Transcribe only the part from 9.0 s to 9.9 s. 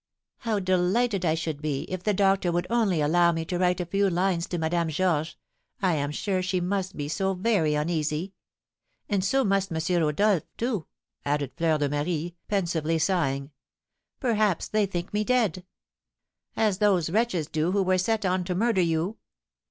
and so must